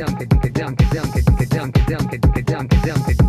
[0.00, 3.08] dunk it dunk it dunk it dunk it dunk it dunk it dunk it dunk
[3.10, 3.19] it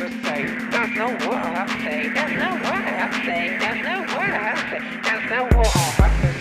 [0.00, 0.70] respect.
[0.70, 2.08] There's no war, I say.
[2.08, 3.58] There's no war, I say.
[3.58, 4.80] There's no war, I say.
[5.02, 6.37] There's no war, I say.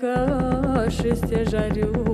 [0.00, 2.05] каши все жарю.